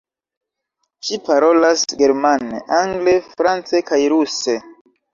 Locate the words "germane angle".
2.01-3.17